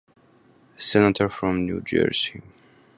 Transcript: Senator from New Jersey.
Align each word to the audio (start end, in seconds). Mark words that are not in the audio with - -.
Senator 0.79 1.29
from 1.29 1.63
New 1.67 1.79
Jersey. 1.81 2.41